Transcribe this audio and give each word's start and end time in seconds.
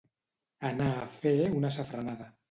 Anar 0.69 0.87
a 1.01 1.11
fer 1.17 1.33
una 1.59 1.71
safranada. 1.77 2.31